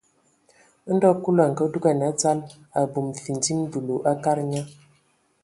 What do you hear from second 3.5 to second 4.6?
dulu a kadag